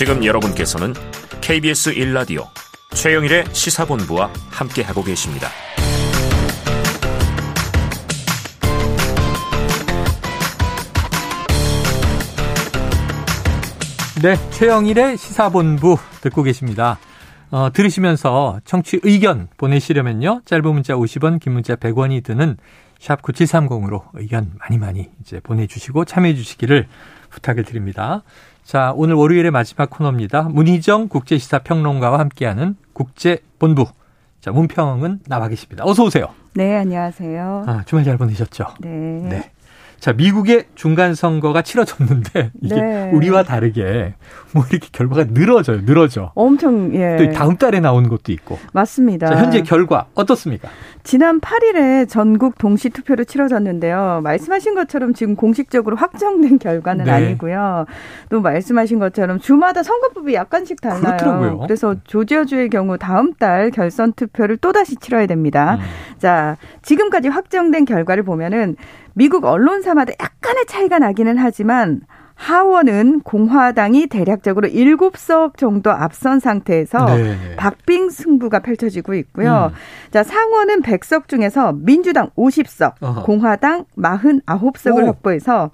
지금 0.00 0.24
여러분께서는 0.24 0.94
KBS 1.42 1.92
1라디오 1.92 2.46
최영일의 2.94 3.44
시사본부와 3.52 4.32
함께하고 4.50 5.02
계십니다. 5.02 5.48
네, 14.22 14.36
최영일의 14.52 15.18
시사본부 15.18 15.98
듣고 16.22 16.44
계십니다. 16.44 16.98
어, 17.50 17.68
들으시면서 17.70 18.60
청취 18.64 19.00
의견 19.02 19.48
보내시려면요. 19.58 20.40
짧은 20.46 20.72
문자 20.72 20.94
50원, 20.94 21.40
긴 21.40 21.52
문자 21.52 21.76
100원이 21.76 22.24
드는 22.24 22.56
샵 22.98 23.20
9730으로 23.20 24.04
의견 24.14 24.52
많이 24.60 24.78
많이 24.78 25.10
이제 25.20 25.40
보내주시고 25.40 26.06
참여해 26.06 26.36
주시기를 26.36 26.88
부탁을 27.28 27.64
드립니다. 27.64 28.22
자, 28.64 28.92
오늘 28.94 29.14
월요일의 29.14 29.50
마지막 29.50 29.90
코너입니다. 29.90 30.42
문희정 30.42 31.08
국제시사 31.08 31.60
평론가와 31.60 32.18
함께하는 32.18 32.76
국제본부. 32.92 33.86
자, 34.40 34.52
문평은 34.52 35.20
나와 35.26 35.48
계십니다. 35.48 35.84
어서 35.84 36.04
오세요. 36.04 36.28
네, 36.54 36.76
안녕하세요. 36.76 37.64
아, 37.66 37.82
주말 37.86 38.04
잘 38.04 38.16
보내셨죠? 38.16 38.66
네. 38.80 38.88
네. 38.88 39.50
자, 40.00 40.14
미국의 40.14 40.64
중간 40.74 41.14
선거가 41.14 41.60
치러졌는데 41.60 42.52
이게 42.62 42.74
네. 42.74 43.10
우리와 43.12 43.42
다르게 43.42 44.14
뭐 44.52 44.64
이렇게 44.70 44.88
결과가 44.90 45.26
늘어져요. 45.28 45.82
늘어져. 45.82 46.32
엄청 46.34 46.94
예. 46.94 47.16
또 47.18 47.30
다음 47.32 47.56
달에 47.56 47.80
나오는 47.80 48.08
것도 48.08 48.32
있고. 48.32 48.58
맞습니다. 48.72 49.26
자, 49.26 49.36
현재 49.36 49.60
결과 49.60 50.06
어떻습니까? 50.14 50.70
지난 51.02 51.40
8일에 51.40 52.08
전국 52.08 52.56
동시 52.56 52.88
투표로 52.88 53.24
치러졌는데요. 53.24 54.20
말씀하신 54.24 54.74
것처럼 54.74 55.12
지금 55.12 55.36
공식적으로 55.36 55.96
확정된 55.96 56.58
결과는 56.58 57.04
네. 57.04 57.10
아니고요. 57.10 57.84
또 58.30 58.40
말씀하신 58.40 58.98
것처럼 58.98 59.38
주마다 59.38 59.82
선거법이 59.82 60.32
약간씩 60.32 60.80
달라요. 60.80 61.02
그렇더라고요. 61.02 61.58
그래서 61.58 61.94
조지아주의 62.04 62.70
경우 62.70 62.96
다음 62.96 63.34
달 63.34 63.70
결선 63.70 64.14
투표를 64.14 64.56
또 64.56 64.72
다시 64.72 64.96
치러야 64.96 65.26
됩니다. 65.26 65.74
음. 65.74 65.80
자, 66.18 66.56
지금까지 66.82 67.28
확정된 67.28 67.84
결과를 67.84 68.22
보면은 68.22 68.76
미국 69.14 69.44
언론사마다 69.44 70.12
약간의 70.20 70.66
차이가 70.66 70.98
나기는 70.98 71.38
하지만 71.38 72.00
하원은 72.34 73.20
공화당이 73.20 74.06
대략적으로 74.06 74.66
7석 74.68 75.58
정도 75.58 75.90
앞선 75.90 76.40
상태에서 76.40 77.04
네. 77.16 77.36
박빙 77.56 78.08
승부가 78.08 78.60
펼쳐지고 78.60 79.12
있고요. 79.14 79.70
음. 79.72 79.76
자, 80.10 80.22
상원은 80.22 80.80
100석 80.80 81.28
중에서 81.28 81.74
민주당 81.74 82.30
50석, 82.36 82.94
어허. 83.02 83.22
공화당 83.24 83.84
49석을 83.98 85.02
오. 85.02 85.06
확보해서 85.06 85.70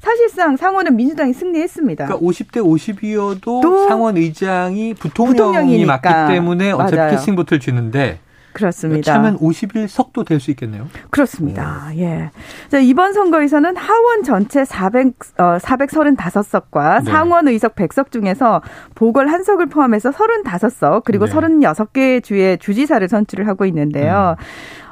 사실상 0.00 0.56
상원은 0.58 0.96
민주당이 0.96 1.32
승리했습니다. 1.32 2.06
그러니까 2.06 2.26
50대 2.26 2.62
50이어도 2.62 3.88
상원 3.88 4.16
의장이 4.18 4.94
부통령이 4.94 5.32
부통령이니까. 5.32 6.00
맞기 6.02 6.34
때문에 6.34 6.72
어차피 6.72 6.96
맞아요. 6.96 7.10
캐싱 7.12 7.36
보트를 7.36 7.60
쥐는데 7.60 8.18
그렇습니다. 8.52 9.12
차면 9.12 9.38
51석도 9.38 10.26
될 10.26 10.40
수 10.40 10.50
있겠네요. 10.50 10.88
그렇습니다. 11.10 11.88
오. 11.90 11.98
예. 11.98 12.30
자, 12.68 12.78
이번 12.78 13.12
선거에서는 13.12 13.76
하원 13.76 14.22
전체 14.22 14.64
400, 14.64 15.14
어, 15.38 15.58
435석과 15.58 17.04
네. 17.04 17.10
상원 17.10 17.48
의석 17.48 17.74
100석 17.74 18.10
중에서 18.10 18.62
보궐 18.94 19.28
한 19.28 19.44
석을 19.44 19.66
포함해서 19.66 20.10
35석, 20.10 21.04
그리고 21.04 21.26
네. 21.26 21.32
36개 21.32 22.22
주의 22.22 22.58
주지사를 22.58 23.06
선출을 23.08 23.46
하고 23.46 23.64
있는데요. 23.66 24.36
음. 24.38 24.44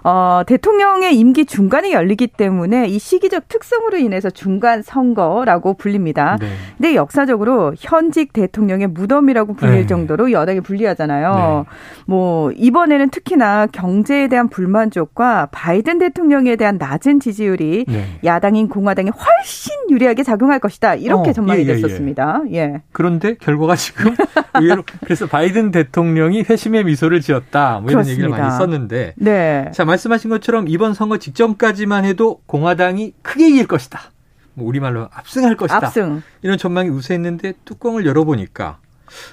어, 0.05 0.43
대통령의 0.47 1.19
임기 1.19 1.45
중간에 1.45 1.93
열리기 1.93 2.29
때문에 2.29 2.87
이 2.87 2.99
시기적 2.99 3.49
특성으로 3.49 3.99
인해서 3.99 4.31
중간 4.31 4.83
선거라고 4.83 5.75
불립니다. 5.75 6.37
네. 6.41 6.49
근데 6.77 6.95
역사적으로 6.95 7.75
현직 7.79 8.33
대통령의 8.33 8.89
무덤이라고 8.89 9.55
불릴 9.55 9.75
네. 9.81 9.87
정도로 9.87 10.33
여당이 10.33 10.61
불리하잖아요. 10.61 11.67
네. 11.69 11.77
뭐 12.07 12.53
이번에는 12.53 13.11
특히나 13.11 13.67
경제에 13.67 14.29
대한 14.29 14.49
불만족과 14.49 15.49
바이든 15.51 15.99
대통령에 15.99 16.57
대한 16.57 16.79
낮은 16.79 17.21
지지율이 17.21 17.87
네. 17.89 18.05
야당인 18.25 18.69
공화당이 18.69 19.11
훨씬 19.11 19.75
유리하게 19.91 20.23
작용할 20.23 20.59
것이다. 20.59 20.95
이렇게 20.95 21.31
어, 21.31 21.33
전망이 21.33 21.61
예, 21.61 21.65
예, 21.65 21.69
예. 21.71 21.75
됐었습니다. 21.75 22.43
예. 22.53 22.59
예. 22.59 22.83
그런데 22.93 23.35
결과가 23.35 23.77
지금 23.77 24.15
의외로 24.61 24.83
그래서 25.05 25.27
바이든 25.27 25.71
대통령이 25.71 26.45
회심의 26.49 26.85
미소를 26.85 27.21
지었다. 27.21 27.81
뭐 27.81 27.91
이런 27.91 28.03
그렇습니다. 28.03 28.11
얘기를 28.11 28.29
많이 28.31 28.51
썼는데. 28.57 29.15
네. 29.17 29.71
자, 29.73 29.85
말씀하신 29.89 30.31
것처럼 30.31 30.69
이번 30.69 30.95
선거 30.95 31.19
직전까지만 31.19 32.05
해도 32.05 32.41
공화당이 32.47 33.15
크게 33.23 33.49
이길 33.49 33.67
것이다. 33.67 34.01
뭐 34.55 34.67
우리말로 34.67 35.09
압승할 35.13 35.57
것이다. 35.57 35.77
압승. 35.77 36.23
이런 36.43 36.59
전망이 36.59 36.89
우세했는데 36.89 37.55
뚜껑을 37.65 38.07
열어보니까 38.07 38.79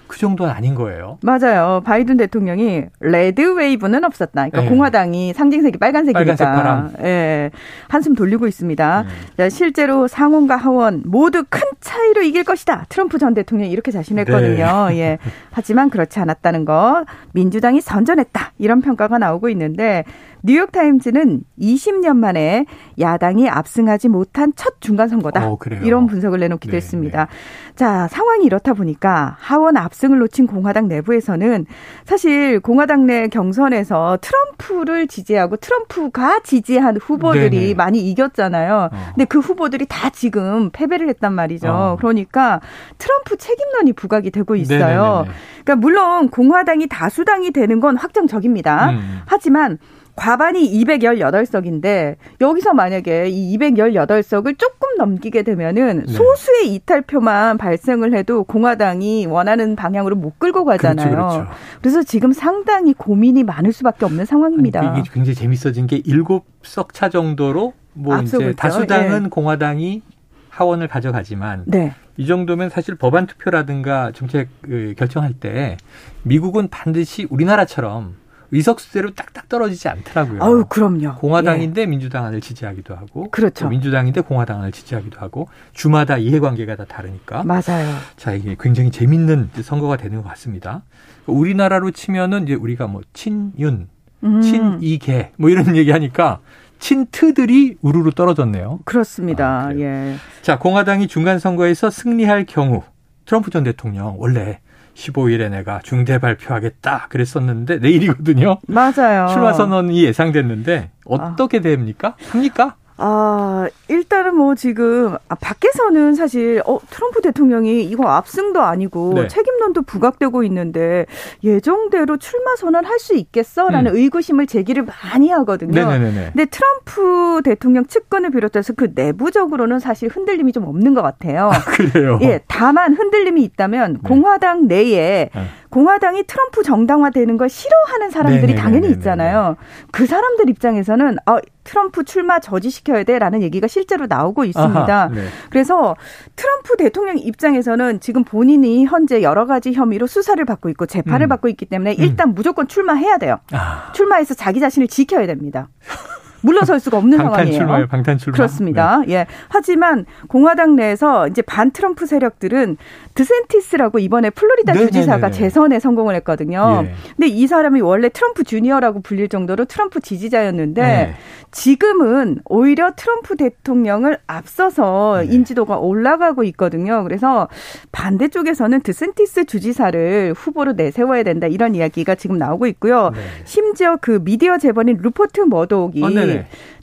그 0.08 0.18
정도는 0.18 0.54
아닌 0.54 0.74
거예요. 0.74 1.18
맞아요. 1.22 1.82
바이든 1.84 2.16
대통령이 2.16 2.86
레드 3.02 3.42
웨이브는 3.42 4.06
없었다. 4.06 4.32
그러니까 4.48 4.62
네. 4.62 4.70
공화당이 4.70 5.34
상징색이 5.34 5.78
빨간색이니까. 5.80 6.20
빨간색 6.20 6.48
바람. 6.48 6.94
예. 7.04 7.52
한숨 7.90 8.16
돌리고 8.16 8.48
있습니다. 8.48 9.06
네. 9.36 9.50
실제로 9.50 10.08
상원과 10.08 10.56
하원 10.56 11.04
모두 11.06 11.44
큰 11.50 11.62
차이로 11.82 12.22
이길 12.22 12.46
것이다. 12.46 12.86
트럼프 12.88 13.18
전 13.18 13.34
대통령이 13.34 13.70
이렇게 13.70 13.92
자신했거든요. 13.92 14.88
네. 14.92 15.00
예. 15.00 15.18
하지만 15.52 15.90
그렇지 15.90 16.20
않았다는 16.20 16.64
거. 16.64 17.04
민주당이 17.34 17.82
선전했다. 17.82 18.54
이런 18.60 18.80
평가가 18.82 19.18
나오고 19.18 19.50
있는데 19.50 20.06
뉴욕타임즈는 20.46 21.42
20년 21.60 22.18
만에 22.18 22.66
야당이 23.00 23.50
압승하지 23.50 24.10
못한 24.10 24.54
첫 24.56 24.80
중간선거다. 24.80 25.50
어, 25.50 25.58
이런 25.84 26.06
분석을 26.06 26.40
내놓기도 26.40 26.72
네, 26.72 26.78
했습니다. 26.78 27.26
네. 27.26 27.76
자, 27.76 28.08
상황이 28.08 28.46
이렇다 28.46 28.74
보니까 28.74 29.36
하원 29.40 29.76
압승을 29.76 30.20
놓친 30.20 30.46
공화당 30.46 30.88
내부에서는 30.88 31.66
사실 32.06 32.60
공화당 32.60 33.08
내 33.08 33.28
경선에서 33.28 34.20
트럼프를 34.22 35.08
지지하고 35.08 35.58
트럼프가 35.58 36.42
지지한 36.42 36.98
후보들이 36.98 37.50
네네. 37.50 37.68
네. 37.68 37.74
많이 37.74 38.10
이겼잖아요. 38.12 38.90
어. 38.92 38.98
근데 39.16 39.26
그 39.26 39.40
후보들이 39.40 39.88
다 39.90 40.12
지금 40.12 40.70
패배를 40.70 41.10
했단 41.10 41.34
말이죠. 41.34 41.68
어. 41.70 41.96
그러니까 41.98 42.62
트럼프 43.00 43.38
책임론이 43.38 43.94
부각이 43.94 44.30
되고 44.30 44.56
있어요. 44.56 45.26
네네네. 45.26 45.38
그러니까 45.64 45.76
물론 45.78 46.30
공화당이 46.30 46.88
다수당이 46.88 47.52
되는 47.52 47.80
건 47.80 47.98
확정적입니다. 47.98 48.92
음. 48.92 49.22
하지만 49.26 49.80
과반이 50.16 50.72
218석인데 50.84 52.16
여기서 52.42 52.74
만약에 52.74 53.28
이 53.30 53.58
218석을 53.58 54.58
조금 54.58 54.96
넘기게 54.98 55.44
되면은 55.44 56.06
네. 56.08 56.14
소수의 56.14 56.74
이탈표만 56.74 57.58
발생을 57.58 58.14
해도 58.14 58.44
공화당이 58.44 59.26
원하는 59.26 59.76
방향으로 59.76 60.16
못 60.16 60.40
끌고 60.40 60.64
가잖아요. 60.66 61.10
그렇죠, 61.10 61.36
그렇죠. 61.36 61.52
그래서 61.82 62.04
지금 62.04 62.32
상당히 62.32 62.94
고민이 62.94 63.44
많을 63.44 63.74
수밖에 63.74 64.06
없는 64.06 64.26
상황입니다. 64.26 64.80
아니, 64.80 65.00
이게 65.00 65.10
굉장히 65.14 65.36
재밌어진 65.36 65.88
게 65.88 66.02
7석 66.02 66.94
차 66.94 67.10
정도로 67.10 67.74
뭐 67.94 68.18
이제 68.22 68.54
다수당은 68.54 69.24
네. 69.24 69.30
공화당이 69.30 70.02
하원을 70.50 70.88
가져가지만 70.88 71.64
네. 71.66 71.94
이 72.18 72.26
정도면 72.28 72.70
사실 72.70 72.96
법안 72.96 73.28
투표라든가 73.28 74.12
정책 74.14 74.48
그 74.62 74.94
결정할 74.98 75.34
때 75.34 75.76
미국은 76.24 76.70
반드시 76.70 77.28
우리나라처럼 77.30 78.16
의석수대로 78.56 79.14
딱딱 79.14 79.50
떨어지지 79.50 79.90
않더라고요. 79.90 80.44
아유, 80.44 80.66
그럼요. 80.70 81.16
공화당인데 81.16 81.82
예. 81.82 81.86
민주당안을 81.86 82.42
지지하기도 82.42 82.96
하고, 82.96 83.30
그렇죠. 83.32 83.68
민주당인데 83.68 84.22
공화당안을 84.22 84.72
지지하기도 84.72 85.20
하고, 85.20 85.50
주마다 85.74 86.18
이해관계가 86.18 86.76
다 86.76 86.86
다르니까. 86.86 87.44
맞아요. 87.44 87.94
자, 88.16 88.34
이게 88.34 88.56
굉장히 88.60 88.92
재밌는 88.92 89.50
선거가 89.62 89.98
되는 89.98 90.22
것 90.22 90.30
같습니다. 90.30 90.84
우리나라로 91.26 91.92
치면은 91.92 92.44
이제 92.44 92.54
우리가 92.54 92.88
뭐 92.88 93.02
친윤, 93.14 93.90
음. 94.24 94.42
친이계 94.42 95.34
뭐 95.38 95.50
이런 95.50 95.66
얘기하니까 95.76 96.40
친트들이 96.80 97.78
우르르 97.82 98.12
떨어졌네요. 98.12 98.80
그렇습니다. 98.86 99.68
아, 99.68 99.76
예. 99.76 100.16
자, 100.42 100.60
공화당이 100.60 101.08
중간 101.08 101.40
선거에서 101.40 101.90
승리할 101.90 102.46
경우 102.46 102.84
트럼프 103.26 103.50
전 103.50 103.64
대통령 103.64 104.16
원래 104.20 104.60
15일에 104.96 105.50
내가 105.50 105.80
중대 105.84 106.18
발표하겠다 106.18 107.08
그랬었는데 107.10 107.78
내일이거든요. 107.78 108.60
맞아요. 108.68 109.28
출마 109.30 109.54
선언이 109.54 110.04
예상됐는데 110.04 110.92
어떻게 111.06 111.58
아. 111.58 111.62
됩니까? 111.62 112.16
합니까? 112.30 112.76
아, 112.98 113.68
일단은 113.90 114.36
뭐 114.36 114.56
지금 114.56 115.16
아, 115.28 115.36
밖에서는 115.36 116.16
사실 116.16 116.62
어 116.66 116.80
트럼프 116.90 117.22
대통령이 117.22 117.84
이거 117.84 118.08
압승도 118.08 118.62
아니고 118.62 119.14
네. 119.16 119.28
책임론도 119.28 119.82
부각되고 119.82 120.44
있는데 120.44 121.06
예정대로 121.44 122.16
출마 122.18 122.56
선언할 122.56 123.00
수 123.00 123.16
있겠어라는 123.16 123.92
음. 123.92 123.98
의구심을 123.98 124.48
제기를 124.48 124.86
많이 124.86 125.30
하거든요. 125.30 125.88
네네네. 125.90 126.32
근데 126.34 126.46
트럼프 126.46 127.42
대통령 127.44 127.86
측근을 127.86 128.32
비롯해서 128.32 128.74
그 128.74 128.92
내부적으로는 128.96 129.80
사실 129.80 130.08
흔들림이 130.10 130.54
좀 130.54 130.64
없는 130.64 130.94
것 130.94 131.02
같아요. 131.02 131.50
아, 131.54 131.60
그래요. 131.66 132.20
예, 132.22 132.40
다만 132.48 132.94
흔들림이 132.94 133.44
있다면 133.44 133.94
네. 133.94 134.00
공화당 134.08 134.68
내에 134.68 135.30
네. 135.34 135.46
공화당이 135.70 136.24
트럼프 136.24 136.64
정당화되는 136.64 137.36
걸 137.36 137.50
싫어하는 137.50 138.10
사람들이 138.10 138.54
네네네네네. 138.54 138.62
당연히 138.62 138.90
있잖아요. 138.92 139.58
그 139.92 140.06
사람들 140.06 140.50
입장에서는 140.50 141.18
어 141.26 141.38
트럼프 141.66 142.06
출마 142.06 142.40
저지시켜야 142.40 143.04
돼라는 143.04 143.42
얘기가 143.42 143.68
실제로 143.68 144.06
나오고 144.06 144.46
있습니다. 144.46 144.96
아하, 144.96 145.10
네. 145.10 145.26
그래서 145.50 145.96
트럼프 146.38 146.78
대통령 146.78 147.18
입장에서는 147.18 148.00
지금 148.00 148.24
본인이 148.24 148.86
현재 148.86 149.22
여러 149.22 149.46
가지 149.46 149.74
혐의로 149.74 150.08
수사를 150.08 150.44
받고 150.46 150.70
있고 150.70 150.86
재판을 150.86 151.28
음. 151.28 151.30
받고 151.30 151.50
있기 151.50 151.66
때문에 151.66 151.94
일단 151.94 152.30
음. 152.30 152.36
무조건 152.36 152.68
출마해야 152.68 153.18
돼요. 153.18 153.40
아. 153.52 153.92
출마해서 153.94 154.36
자기 154.36 154.62
자신을 154.62 154.88
지켜야 154.88 155.28
됩니다. 155.28 155.68
물러설 156.46 156.80
수가 156.80 156.98
없는 156.98 157.18
방탄 157.18 157.34
상황이에요. 157.34 157.58
출마요, 157.58 157.88
방탄 157.88 158.18
출마. 158.18 158.36
그렇습니다. 158.36 159.04
네. 159.08 159.14
예. 159.14 159.26
하지만 159.50 160.06
공화당 160.28 160.76
내에서 160.76 161.28
이제 161.28 161.42
반 161.42 161.72
트럼프 161.72 162.06
세력들은 162.06 162.78
드센티스라고 163.16 164.00
이번에 164.00 164.30
플로리다 164.30 164.74
네네네네. 164.74 164.92
주지사가 164.92 165.32
재선에 165.32 165.80
성공을 165.80 166.16
했거든요. 166.16 166.84
예. 166.84 166.94
근데 167.16 167.28
이 167.28 167.48
사람이 167.48 167.82
원래 167.82 168.10
트럼프 168.10 168.44
주니어라고 168.44 169.02
불릴 169.02 169.30
정도로 169.30 169.66
트럼프 169.66 170.02
지지자였는데 170.02 170.82
네. 170.82 171.16
지금은 171.52 172.40
오히려 172.46 172.92
트럼프 172.96 173.38
대통령을 173.38 174.20
앞서서 174.28 175.22
네. 175.22 175.34
인지도가 175.34 175.78
올라가고 175.78 176.44
있거든요. 176.44 177.04
그래서 177.04 177.48
반대쪽에서는 177.92 178.82
디샌티스 178.82 179.46
주지사를 179.46 180.34
후보로 180.36 180.74
내세워야 180.74 181.24
된다 181.24 181.48
이런 181.48 181.74
이야기가 181.74 182.16
지금 182.16 182.38
나오고 182.38 182.68
있고요. 182.68 183.12
네. 183.14 183.20
심지어 183.46 183.98
그 184.02 184.20
미디어 184.22 184.58
재벌인 184.58 184.98
루퍼트 185.02 185.42
머독이 185.42 186.04
어, 186.04 186.10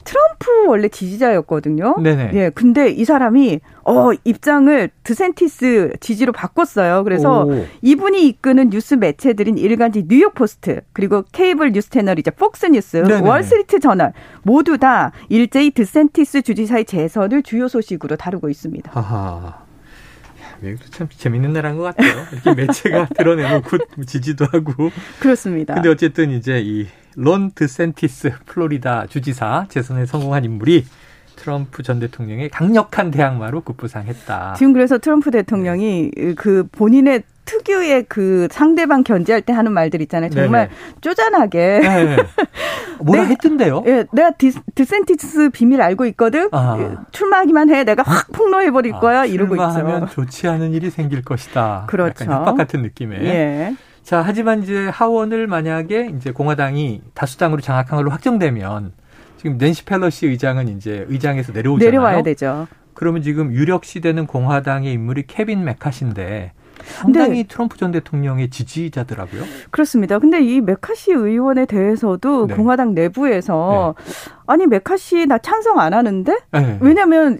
트럼프 0.03 0.67
원래 0.67 0.89
지지자였거든요. 0.89 1.95
네네. 2.01 2.31
예, 2.33 2.49
근데 2.49 2.89
이 2.89 3.05
사람이 3.05 3.61
어 3.85 4.09
입장을 4.23 4.89
디샌티스 5.03 5.93
지지로 5.99 6.31
바꿨어요. 6.33 7.03
그래서 7.03 7.45
오. 7.45 7.65
이분이 7.81 8.27
이끄는 8.27 8.69
뉴스 8.69 8.95
매체들인 8.95 9.57
일간지 9.57 10.05
뉴욕 10.07 10.33
포스트 10.33 10.81
그리고 10.93 11.23
케이블 11.31 11.71
뉴스 11.71 11.89
채널이죠 11.89 12.31
폭스 12.31 12.65
뉴스, 12.65 12.97
월스트리트 12.97 13.79
저널 13.79 14.13
모두 14.43 14.77
다 14.77 15.11
일제히 15.29 15.71
드센티스 15.71 16.41
주지사의 16.41 16.85
재선을 16.85 17.43
주요 17.43 17.67
소식으로 17.67 18.15
다루고 18.15 18.49
있습니다. 18.49 18.91
하하. 18.91 19.63
미국도 20.59 20.89
참 20.91 21.07
재밌는 21.09 21.53
나라인 21.53 21.77
것 21.77 21.83
같아요. 21.83 22.25
이렇게 22.31 22.53
매체가 22.53 23.07
드러내놓고 23.17 23.77
지지도 24.05 24.45
하고. 24.45 24.91
그렇습니다. 25.19 25.73
근데 25.73 25.89
어쨌든 25.89 26.31
이제 26.31 26.61
이 26.63 26.87
론 27.15 27.51
드센티스 27.53 28.31
플로리다 28.45 29.07
주지사 29.07 29.65
재선에 29.69 30.05
성공한 30.05 30.45
인물이 30.45 30.85
트럼프 31.35 31.83
전 31.83 31.99
대통령의 31.99 32.49
강력한 32.49 33.11
대항마로 33.11 33.61
급부상했다. 33.61 34.53
지금 34.57 34.73
그래서 34.73 34.97
트럼프 34.97 35.31
대통령이 35.31 36.11
네. 36.15 36.33
그 36.35 36.67
본인의 36.71 37.23
특유의 37.45 38.05
그 38.07 38.47
상대방 38.51 39.03
견제할 39.03 39.41
때 39.41 39.51
하는 39.51 39.73
말들 39.73 40.01
있잖아요. 40.03 40.29
정말 40.29 40.69
네네. 40.69 40.79
쪼잔하게. 41.01 41.79
네. 41.81 42.17
뭐라 43.03 43.23
내, 43.23 43.31
했던데요? 43.31 43.83
예, 43.85 44.05
내가 44.13 44.31
디, 44.31 44.53
디샌티스 44.75 45.49
비밀 45.49 45.81
알고 45.81 46.05
있거든. 46.05 46.47
아. 46.53 46.77
예, 46.79 46.95
출마하기만 47.11 47.69
해. 47.69 47.83
내가 47.83 48.03
확 48.03 48.31
폭로해 48.31 48.71
버릴 48.71 48.93
아, 48.93 48.99
거야. 48.99 49.25
이러고 49.25 49.55
있죠. 49.55 49.71
출마하면 49.73 50.07
좋지 50.09 50.47
않은 50.47 50.73
일이 50.73 50.89
생길 50.89 51.21
것이다. 51.21 51.85
그렇죠. 51.87 52.23
약간 52.23 52.39
협박 52.39 52.57
같은 52.57 52.81
느낌의. 52.81 53.25
예. 53.25 53.75
자, 54.03 54.21
하지만 54.21 54.63
이제 54.63 54.87
하원을 54.89 55.47
만약에 55.47 56.11
이제 56.17 56.31
공화당이 56.31 57.01
다수당으로 57.13 57.61
장악한 57.61 57.97
걸로 57.97 58.11
확정되면 58.11 58.91
지금 59.37 59.57
낸시 59.57 59.85
펠로시 59.85 60.27
의장은 60.27 60.67
이제 60.67 61.05
의장에서 61.09 61.53
내려오잖아요. 61.53 61.89
내려와야 61.89 62.21
되죠. 62.21 62.67
그러면 62.93 63.21
지금 63.21 63.53
유력시되는 63.53 64.27
공화당의 64.27 64.93
인물이 64.93 65.23
케빈 65.27 65.63
매카시인데 65.63 66.51
상당히 66.83 67.43
네. 67.43 67.43
트럼프 67.47 67.77
전 67.77 67.91
대통령의 67.91 68.49
지지자더라고요. 68.49 69.43
그렇습니다. 69.71 70.19
근데 70.19 70.41
이 70.41 70.59
매카시 70.59 71.11
의원에 71.11 71.65
대해서도 71.65 72.47
네. 72.47 72.55
공화당 72.55 72.93
내부에서 72.93 73.95
네. 73.97 74.03
아니 74.47 74.67
매카시 74.67 75.27
나 75.27 75.37
찬성 75.37 75.79
안 75.79 75.93
하는데 75.93 76.37
네. 76.51 76.77
왜냐하면 76.81 77.39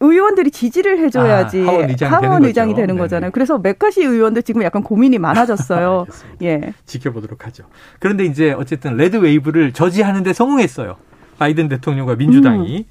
의원들이 0.00 0.50
지지를 0.50 0.98
해줘야지 0.98 1.60
아, 1.62 1.66
하원, 1.66 1.90
의장이, 1.90 2.10
하원 2.10 2.30
되는, 2.30 2.44
의장이 2.48 2.74
되는 2.74 2.96
거잖아요. 2.96 3.30
그래서 3.32 3.58
매카시 3.58 4.02
의원도 4.02 4.40
지금 4.42 4.62
약간 4.62 4.82
고민이 4.82 5.18
많아졌어요. 5.18 6.06
예. 6.42 6.72
지켜보도록 6.86 7.46
하죠. 7.46 7.64
그런데 7.98 8.24
이제 8.24 8.52
어쨌든 8.52 8.96
red 8.96 9.16
wave를 9.18 9.72
저지하는데 9.72 10.32
성공했어요. 10.32 10.96
바이든 11.38 11.68
대통령과 11.68 12.16
민주당이 12.16 12.78
음. 12.78 12.84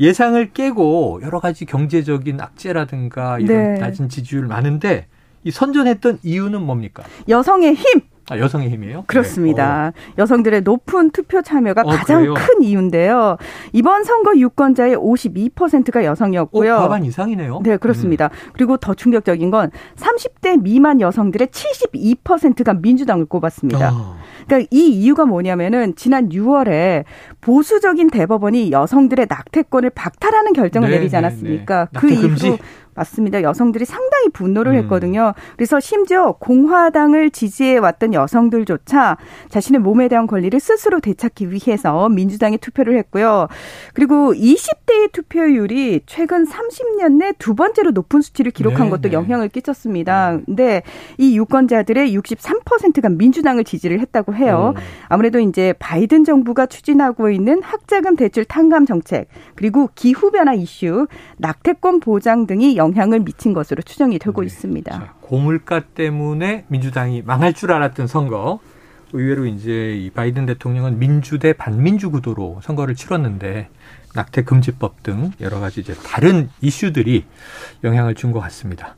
예상을 0.00 0.52
깨고 0.52 1.20
여러 1.22 1.40
가지 1.40 1.64
경제적인 1.64 2.40
악재라든가 2.40 3.38
이런 3.40 3.74
네. 3.74 3.80
낮은 3.80 4.08
지지율 4.08 4.46
많은데 4.46 5.06
이 5.42 5.50
선전했던 5.50 6.20
이유는 6.22 6.62
뭡니까? 6.62 7.02
여성의 7.28 7.74
힘. 7.74 8.00
아, 8.28 8.38
여성의 8.38 8.70
힘이에요? 8.70 9.04
그렇습니다. 9.06 9.92
네. 9.94 10.00
어. 10.10 10.14
여성들의 10.18 10.62
높은 10.62 11.10
투표 11.10 11.42
참여가 11.42 11.82
어, 11.82 11.90
가장 11.90 12.20
그래요? 12.22 12.34
큰 12.34 12.62
이유인데요. 12.62 13.36
이번 13.72 14.02
선거 14.04 14.36
유권자의 14.36 14.96
52%가 14.96 16.04
여성이었고요. 16.04 16.74
어, 16.74 16.78
과반 16.80 17.04
이상이네요. 17.04 17.60
네, 17.62 17.76
그렇습니다. 17.76 18.26
음. 18.26 18.50
그리고 18.52 18.76
더 18.78 18.94
충격적인 18.94 19.50
건 19.50 19.70
30대 19.96 20.60
미만 20.60 21.00
여성들의 21.00 21.48
72%가 21.48 22.74
민주당을 22.74 23.26
꼽았습니다. 23.26 23.92
어. 23.92 24.16
그러니까 24.46 24.68
이 24.70 24.88
이유가 24.88 25.24
뭐냐면은 25.24 25.94
지난 25.96 26.28
6월에 26.28 27.04
보수적인 27.40 28.10
대법원이 28.10 28.70
여성들의 28.72 29.26
낙태권을 29.28 29.90
박탈하는 29.90 30.52
결정을 30.52 30.90
네, 30.90 30.96
내리지 30.96 31.12
네, 31.12 31.18
않았습니까? 31.18 31.84
네, 31.84 31.90
네. 31.92 32.00
그 32.00 32.10
이후로 32.10 32.58
맞습니다. 32.96 33.42
여성들이 33.42 33.84
상당히 33.84 34.28
분노를 34.32 34.72
음. 34.72 34.78
했거든요. 34.78 35.34
그래서 35.56 35.78
심지어 35.78 36.32
공화당을 36.32 37.30
지지해 37.30 37.78
왔던 37.78 38.14
여성들조차 38.14 39.16
자신의 39.50 39.80
몸에 39.80 40.08
대한 40.08 40.26
권리를 40.26 40.58
스스로 40.58 41.00
되찾기 41.00 41.50
위해서 41.52 42.08
민주당에 42.08 42.56
투표를 42.56 42.98
했고요. 42.98 43.48
그리고 43.94 44.32
20대의 44.32 45.12
투표율이 45.12 46.00
최근 46.06 46.44
30년 46.44 47.18
내 47.18 47.36
두 47.38 47.54
번째로 47.54 47.90
높은 47.90 48.22
수치를 48.22 48.50
기록한 48.50 48.86
네, 48.86 48.90
것도 48.90 49.08
네. 49.08 49.12
영향을 49.12 49.48
끼쳤습니다. 49.48 50.32
네. 50.32 50.42
근데 50.46 50.82
이 51.18 51.36
유권자들의 51.36 52.16
63%가 52.16 53.08
민주당을 53.08 53.64
지지를 53.64 54.00
했다고 54.00 54.34
해요. 54.34 54.74
음. 54.76 54.80
아무래도 55.08 55.38
이제 55.38 55.74
바이든 55.78 56.24
정부가 56.24 56.66
추진하고 56.66 57.30
있는 57.30 57.62
학자금 57.62 58.16
대출 58.16 58.44
탕감 58.44 58.86
정책 58.86 59.28
그리고 59.54 59.90
기후 59.94 60.30
변화 60.30 60.54
이슈, 60.54 61.06
낙태권 61.38 62.00
보장 62.00 62.46
등이 62.46 62.76
영향을 62.86 63.20
미친 63.20 63.52
것으로 63.52 63.82
추정이 63.82 64.18
되고 64.18 64.40
네. 64.40 64.46
있습니다. 64.46 64.92
자, 64.92 65.14
고물가 65.20 65.80
때문에 65.80 66.64
민주당이 66.68 67.22
망할 67.22 67.52
줄 67.52 67.72
알았던 67.72 68.06
선거. 68.06 68.60
의외로 69.12 69.46
이제 69.46 69.94
이 69.96 70.10
바이든 70.10 70.46
대통령은 70.46 70.98
민주 70.98 71.38
대 71.38 71.52
반민주 71.52 72.10
구도로 72.10 72.60
선거를 72.62 72.94
치렀는데 72.94 73.68
낙태 74.14 74.42
금지법 74.44 75.02
등 75.02 75.30
여러 75.40 75.60
가지 75.60 75.80
이제 75.80 75.94
다른 75.94 76.48
이슈들이 76.60 77.24
영향을 77.84 78.14
준 78.14 78.32
것 78.32 78.40
같습니다. 78.40 78.96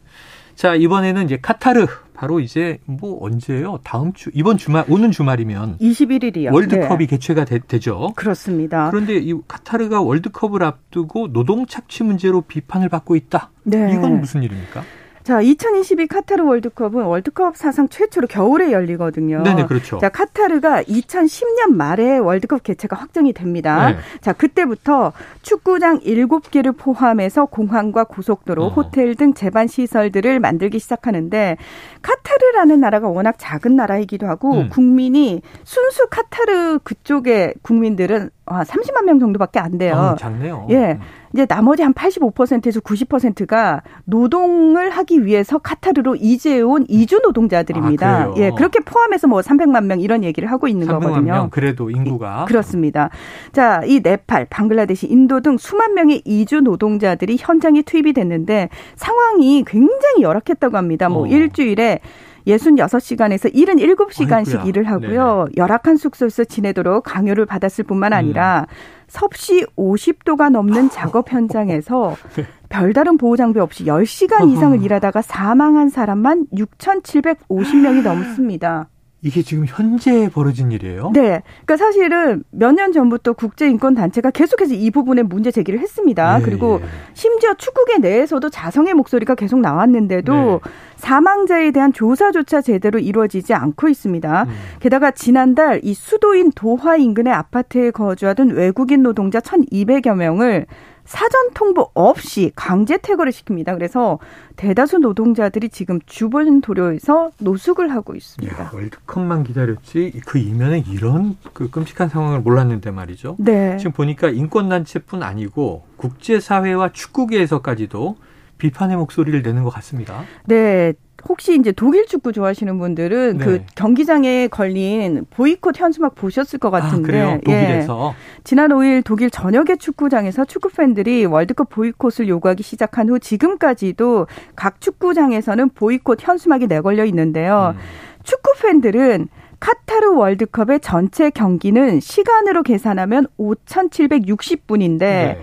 자, 0.55 0.75
이번에는 0.75 1.25
이제 1.27 1.39
카타르 1.41 1.87
바로 2.19 2.41
이제 2.41 2.81
뭐 2.85 3.25
언제예요? 3.25 3.79
다음 3.85 4.13
주 4.13 4.29
이번 4.35 4.59
주말 4.59 4.85
오는 4.89 5.13
주말이면 5.13 5.79
21일이요. 5.79 6.53
월드컵이 6.53 6.99
네. 6.99 7.07
개최가 7.07 7.45
되, 7.45 7.61
죠 7.79 8.13
그렇습니다. 8.17 8.91
그런데 8.91 9.19
이 9.19 9.33
카타르가 9.47 10.03
월드컵을 10.03 10.65
앞두고 10.65 11.33
노동 11.33 11.65
착취 11.67 12.03
문제로 12.03 12.41
비판을 12.41 12.89
받고 12.89 13.15
있다. 13.15 13.53
네. 13.63 13.95
이건 13.95 14.19
무슨 14.19 14.43
일입니까? 14.43 14.83
자, 15.29 15.43
2022 15.43 16.07
카타르 16.07 16.43
월드컵은 16.43 17.05
월드컵 17.05 17.55
사상 17.55 17.91
최초로 17.91 18.29
겨울에 18.29 18.73
열리거든요. 18.73 19.43
네네, 19.43 19.67
그렇죠. 19.67 19.99
자, 19.99 20.09
카타르가 20.09 20.85
2010년 20.85 21.75
말에 21.75 22.17
월드컵 22.17 22.63
개최가 22.63 22.97
확정이 22.97 23.35
됩니다. 23.35 23.91
네. 23.91 23.99
자, 24.23 24.33
그때부터 24.33 25.13
축구장 25.43 26.01
7개를 26.01 26.75
포함해서 26.79 27.45
공항과 27.45 28.05
고속도로, 28.05 28.65
어. 28.65 28.69
호텔 28.71 29.15
등 29.17 29.35
제반 29.35 29.67
시설들을 29.67 30.41
만들기 30.41 30.79
시작하는데 30.79 31.59
카타르라는 32.01 32.81
나라가 32.81 33.09
워낙 33.09 33.35
작은 33.37 33.77
나라이기도 33.77 34.27
하고 34.27 34.55
음. 34.55 34.69
국민이 34.71 35.43
순수 35.63 36.07
카타르 36.09 36.79
그쪽의 36.85 37.53
국민들은 37.61 38.31
아, 38.51 38.65
30만 38.65 39.05
명 39.05 39.19
정도밖에 39.19 39.59
안 39.59 39.79
돼요. 39.79 39.95
어, 39.95 40.17
작네요. 40.17 40.67
예. 40.71 40.93
음. 40.93 41.01
이제 41.35 41.45
나머지 41.47 41.83
한 41.83 41.93
85%에서 41.93 42.81
90%가 42.81 43.83
노동을 44.05 44.91
하기 44.91 45.27
위해서 45.27 45.59
카타르로 45.59 46.17
이주해온 46.17 46.87
이주 46.89 47.21
노동자들입니다. 47.23 48.09
아, 48.09 48.35
예, 48.37 48.51
그렇게 48.51 48.81
포함해서 48.81 49.27
뭐 49.27 49.41
300만 49.41 49.85
명 49.85 50.01
이런 50.01 50.25
얘기를 50.25 50.51
하고 50.51 50.69
있는 50.69 50.87
300만 50.87 51.01
거거든요. 51.01 51.33
명 51.33 51.51
그래도 51.51 51.91
인구가 51.91 52.47
그렇습니다. 52.47 53.11
자, 53.53 53.83
이 53.85 54.01
네팔, 54.03 54.47
방글라데시, 54.47 55.07
인도 55.07 55.41
등 55.41 55.59
수만 55.59 55.95
명의 55.95 56.23
이주 56.25 56.63
노동자들이 56.63 57.37
현장에 57.39 57.83
투입이 57.83 58.15
됐는데 58.15 58.71
상황이 58.97 59.65
굉장히 59.67 60.23
열악했다고 60.23 60.77
합니다. 60.77 61.09
뭐 61.09 61.25
어. 61.25 61.27
일주일에 61.27 62.01
66 62.47 63.01
시간에서 63.01 63.49
77 63.51 63.97
시간씩 64.13 64.55
아이고야. 64.57 64.69
일을 64.69 64.85
하고요. 64.85 65.47
네 65.49 65.53
열악한 65.57 65.97
숙소에서 65.97 66.45
지내도록 66.45 67.05
강요를 67.05 67.47
받았을 67.47 67.85
뿐만 67.85 68.13
아니라 68.13 68.67
음. 68.69 68.75
섭씨 69.09 69.67
50도가 69.77 70.51
넘는 70.51 70.91
작업 70.91 71.33
현장에서 71.33 72.17
네. 72.37 72.45
별다른 72.69 73.17
보호 73.17 73.37
장비 73.37 73.61
없이 73.61 73.85
10시간 73.85 74.51
이상을 74.53 74.83
일하다가 74.83 75.23
사망한 75.23 75.89
사람만 75.89 76.47
6,750명이 76.53 78.03
넘습니다. 78.03 78.89
이게 79.21 79.43
지금 79.43 79.65
현재 79.67 80.29
벌어진 80.33 80.71
일이에요? 80.71 81.11
네. 81.13 81.43
그러니까 81.65 81.77
사실은 81.77 82.45
몇 82.51 82.73
년 82.73 82.93
전부터 82.93 83.33
국제인권단체가 83.33 84.31
계속해서 84.31 84.75
이 84.75 84.91
부분에 84.93 85.23
문제 85.23 85.51
제기를 85.51 85.81
했습니다. 85.81 86.39
예, 86.39 86.45
그리고 86.45 86.79
예. 86.81 86.87
심지어 87.15 87.55
축구계 87.55 87.99
내에서도 87.99 88.49
자성의 88.49 88.95
목소리가 88.95 89.35
계속 89.35 89.59
나왔는데도 89.61 90.61
네. 90.63 90.71
사망자에 90.97 91.73
대한 91.73 91.93
조사조차 91.93 92.61
제대로 92.61 93.01
이루어지지 93.01 93.55
않고 93.55 93.89
있습니다. 93.89 94.43
음. 94.45 94.49
게다가 94.79 95.11
지난달 95.11 95.81
이 95.83 95.95
수도인 95.95 96.53
도하 96.55 96.97
인근의 96.97 97.33
아파트에 97.33 97.91
거주하던 97.91 98.51
외국인 98.51 99.03
노동자 99.03 99.41
1,200여 99.41 100.15
명을 100.15 100.67
사전 101.09 101.55
통보 101.55 101.91
없이 101.95 102.53
강제 102.55 102.99
퇴거를 102.99 103.33
시킵니다. 103.33 103.73
그래서 103.73 104.19
대다수 104.57 104.99
노동자들이 104.99 105.71
지금 105.71 106.01
주변 106.05 106.61
도로에서 106.61 107.31
노숙을 107.39 107.91
하고 107.91 108.15
있습니다. 108.15 108.63
야, 108.63 108.71
월드컵만 108.75 109.45
기다렸지 109.45 110.21
그 110.27 110.37
이면에 110.37 110.85
이런 110.87 111.39
그 111.55 111.71
끔찍한 111.71 112.11
상황을 112.11 112.41
몰랐는데 112.41 112.91
말이죠. 112.91 113.37
네. 113.39 113.79
지금 113.79 113.93
보니까 113.93 114.29
인권 114.29 114.69
단체뿐 114.69 115.23
아니고 115.23 115.85
국제 115.97 116.41
사회와 116.41 116.93
축구계에서까지도 116.93 118.17
비판의 118.59 118.99
목소리를 118.99 119.41
내는 119.41 119.65
것 119.65 119.71
같습니다. 119.71 120.25
네. 120.45 120.93
혹시 121.27 121.57
이제 121.59 121.73
독일 121.73 122.07
축구 122.07 122.33
좋아하시는 122.33 122.79
분들은 122.79 123.39
네. 123.39 123.45
그 123.45 123.63
경기장에 123.75 124.49
걸린 124.49 125.27
보이콧 125.31 125.81
현수막 125.81 126.15
보셨을 126.15 126.59
것 126.59 126.73
아, 126.75 126.81
같은데. 126.81 127.21
아, 127.21 127.39
독일에서. 127.39 128.15
예. 128.15 128.43
지난 128.45 128.71
5일 128.71 129.03
독일 129.05 129.31
전역의 129.31 129.79
축구장에서 129.79 130.45
축구 130.45 130.69
팬들이 130.71 131.25
월드컵 131.27 131.71
보이콧을 131.71 132.29
요구하기 132.29 132.63
시작한 132.63 133.09
후 133.09 133.19
지금까지도 133.19 134.27
각 134.55 134.81
축구장에서는 134.81 135.71
보이콧 135.71 136.27
현수막이 136.27 136.67
내걸려 136.67 137.05
있는데요. 137.05 137.75
음. 137.77 137.81
축구 138.23 138.53
팬들은 138.63 139.29
카타르 139.61 140.15
월드컵의 140.15 140.81
전체 140.81 141.31
경기는 141.31 141.99
시간으로 141.99 142.63
계산하면 142.63 143.27
5,760분인데 143.39 144.99
네. 144.99 145.43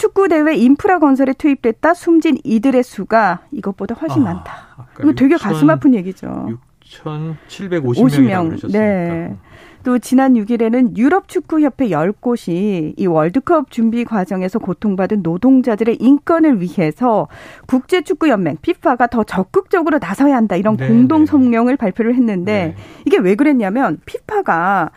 축구 0.00 0.28
대회 0.28 0.54
인프라 0.54 0.98
건설에 0.98 1.34
투입됐다 1.34 1.92
숨진 1.92 2.38
이들의 2.42 2.82
수가 2.82 3.40
이것보다 3.52 3.94
훨씬 3.94 4.22
아, 4.22 4.32
많다. 4.32 4.86
이거 4.98 5.12
되게 5.12 5.34
6, 5.34 5.40
가슴 5.40 5.68
아픈 5.68 5.94
얘기죠. 5.94 6.58
6,750명. 6.82 8.72
네. 8.72 9.36
또 9.84 9.98
지난 9.98 10.34
6일에는 10.34 10.96
유럽 10.96 11.28
축구 11.28 11.60
협회 11.60 11.88
10곳이 11.88 12.94
이 12.96 13.06
월드컵 13.06 13.70
준비 13.70 14.04
과정에서 14.04 14.58
고통받은 14.58 15.22
노동자들의 15.22 15.96
인권을 15.96 16.62
위해서 16.62 17.28
국제 17.66 18.00
축구 18.00 18.30
연맹 18.30 18.56
피파가 18.62 19.06
더 19.06 19.22
적극적으로 19.22 19.98
나서야 19.98 20.34
한다 20.34 20.56
이런 20.56 20.78
네, 20.78 20.88
공동 20.88 21.20
네. 21.20 21.26
성명을 21.26 21.76
발표를 21.76 22.14
했는데 22.14 22.74
네. 22.74 22.82
이게 23.06 23.18
왜 23.18 23.34
그랬냐면 23.34 23.98
피파가 24.06 24.90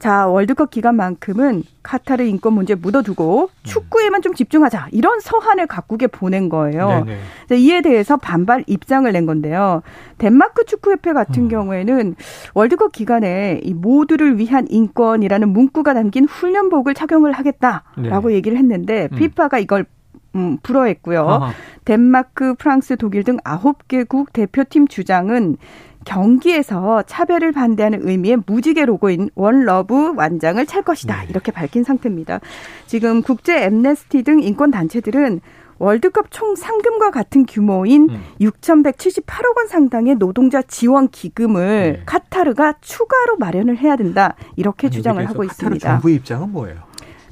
자, 0.00 0.26
월드컵 0.26 0.70
기간만큼은 0.70 1.62
카타르 1.82 2.24
인권 2.24 2.54
문제 2.54 2.74
묻어두고 2.74 3.50
축구에만 3.64 4.22
좀 4.22 4.34
집중하자. 4.34 4.88
이런 4.92 5.20
서한을 5.20 5.66
각국에 5.66 6.06
보낸 6.06 6.48
거예요. 6.48 7.04
네네. 7.04 7.60
이에 7.60 7.82
대해서 7.82 8.16
반발 8.16 8.64
입장을 8.66 9.10
낸 9.12 9.26
건데요. 9.26 9.82
덴마크 10.16 10.64
축구협회 10.64 11.12
같은 11.12 11.44
음. 11.44 11.48
경우에는 11.48 12.16
월드컵 12.54 12.92
기간에 12.92 13.60
이 13.62 13.74
모두를 13.74 14.38
위한 14.38 14.66
인권이라는 14.70 15.48
문구가 15.50 15.92
담긴 15.92 16.24
훈련복을 16.24 16.94
착용을 16.94 17.32
하겠다라고 17.32 18.28
네. 18.28 18.34
얘기를 18.34 18.56
했는데 18.56 19.08
음. 19.12 19.18
피파가 19.18 19.58
이걸 19.58 19.84
음, 20.34 20.58
불허했고요. 20.62 21.28
아하. 21.28 21.52
덴마크, 21.84 22.54
프랑스, 22.54 22.96
독일 22.96 23.24
등 23.24 23.38
아홉 23.44 23.88
개국 23.88 24.32
대표팀 24.32 24.88
주장은 24.88 25.56
경기에서 26.04 27.02
차별을 27.02 27.52
반대하는 27.52 28.06
의미의 28.08 28.38
무지개 28.46 28.84
로고인 28.84 29.30
One 29.34 29.68
Love 29.68 30.14
완장을 30.16 30.64
찰 30.66 30.82
것이다. 30.82 31.22
네. 31.22 31.26
이렇게 31.28 31.52
밝힌 31.52 31.84
상태입니다. 31.84 32.40
지금 32.86 33.22
국제 33.22 33.64
앰네스티 33.64 34.22
등 34.22 34.40
인권 34.42 34.70
단체들은 34.70 35.40
월드컵 35.78 36.26
총 36.30 36.56
상금과 36.56 37.10
같은 37.10 37.46
규모인 37.46 38.08
음. 38.10 38.22
6,178억 38.40 39.56
원 39.56 39.66
상당의 39.66 40.16
노동자 40.16 40.60
지원 40.60 41.08
기금을 41.08 41.92
네. 41.92 42.02
카타르가 42.04 42.74
추가로 42.82 43.36
마련을 43.38 43.78
해야 43.78 43.96
된다. 43.96 44.36
이렇게 44.56 44.88
아니, 44.88 44.96
주장을 44.96 45.26
하고 45.26 45.42
있습니다. 45.42 45.78
카타르 45.78 46.00
정부 46.00 46.10
입장은 46.10 46.52
뭐예요? 46.52 46.89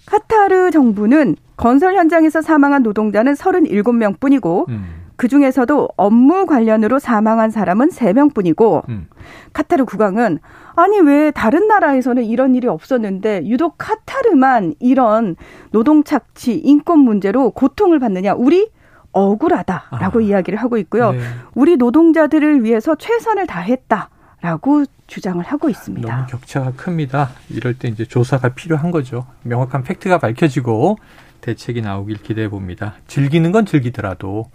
카타르 0.08 0.70
정부는 0.70 1.36
건설 1.58 1.94
현장에서 1.94 2.40
사망한 2.40 2.82
노동자는 2.82 3.34
37명 3.34 4.18
뿐이고 4.18 4.64
음. 4.70 4.86
그 5.16 5.28
중에서도 5.28 5.88
업무 5.96 6.46
관련으로 6.46 6.98
사망한 6.98 7.50
사람은 7.50 7.90
3명 7.90 8.32
뿐이고 8.32 8.84
음. 8.88 9.08
카타르 9.52 9.84
국왕은 9.84 10.38
아니 10.76 11.00
왜 11.00 11.30
다른 11.30 11.68
나라에서는 11.68 12.24
이런 12.24 12.54
일이 12.54 12.68
없었는데 12.68 13.46
유독 13.46 13.74
카타르만 13.76 14.74
이런 14.78 15.36
노동 15.72 16.04
착취 16.04 16.54
인권 16.54 17.00
문제로 17.00 17.50
고통을 17.50 17.98
받느냐 17.98 18.32
우리 18.32 18.70
억울하다라고 19.12 20.20
아. 20.20 20.22
이야기를 20.22 20.58
하고 20.58 20.78
있고요. 20.78 21.12
네. 21.12 21.18
우리 21.54 21.76
노동자들을 21.76 22.64
위해서 22.64 22.94
최선을 22.94 23.46
다했다. 23.46 24.10
라고 24.40 24.84
주장을 25.06 25.42
하고 25.44 25.68
있습니다. 25.68 26.08
너무 26.08 26.26
격차가 26.26 26.72
큽니다. 26.72 27.30
이럴 27.50 27.74
때 27.74 27.88
이제 27.88 28.04
조사가 28.04 28.50
필요한 28.50 28.90
거죠. 28.90 29.26
명확한 29.42 29.82
팩트가 29.82 30.18
밝혀지고 30.18 30.98
대책이 31.40 31.82
나오길 31.82 32.18
기대해 32.22 32.48
봅니다. 32.48 32.94
즐기는 33.06 33.50
건 33.50 33.66
즐기더라도 33.66 34.50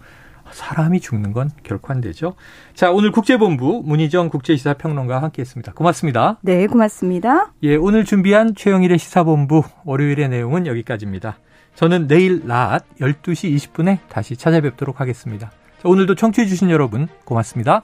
사람이 0.50 1.00
죽는 1.00 1.32
건 1.32 1.50
결코 1.62 1.92
안 1.92 2.00
되죠. 2.00 2.34
자, 2.74 2.90
오늘 2.92 3.10
국제본부 3.10 3.82
문희정 3.84 4.28
국제시사평론가와 4.28 5.22
함께했습니다. 5.22 5.72
고맙습니다. 5.72 6.38
네, 6.42 6.66
고맙습니다. 6.66 7.52
예, 7.62 7.76
오늘 7.76 8.04
준비한 8.04 8.54
최영일의 8.54 8.98
시사본부 8.98 9.62
월요일의 9.84 10.28
내용은 10.28 10.66
여기까지입니다. 10.66 11.38
저는 11.74 12.06
내일 12.06 12.46
낮 12.46 12.84
12시 13.00 13.54
20분에 13.56 13.98
다시 14.08 14.36
찾아뵙도록 14.36 15.00
하겠습니다. 15.00 15.50
자, 15.82 15.88
오늘도 15.88 16.14
청취해주신 16.14 16.70
여러분 16.70 17.08
고맙습니다. 17.24 17.82